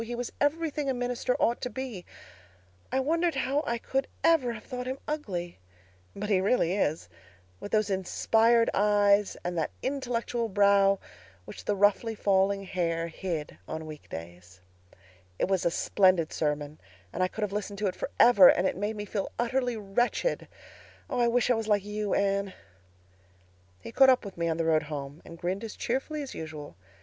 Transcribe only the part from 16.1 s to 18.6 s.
sermon and I could have listened to it forever,